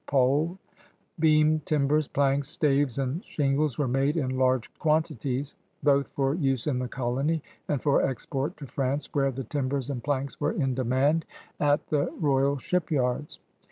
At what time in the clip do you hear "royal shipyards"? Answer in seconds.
12.23-13.39